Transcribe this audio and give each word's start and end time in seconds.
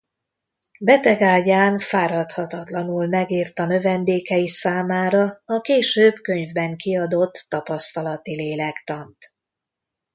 Betegágyán 0.79 1.77
fáradhatatlanul 1.79 3.07
megírta 3.07 3.65
növendékei 3.65 4.47
számára 4.47 5.41
a 5.45 5.61
később 5.61 6.13
könyvben 6.21 6.77
kiadott 6.77 7.45
tapasztalati 7.47 8.35
lélektant. 8.35 9.17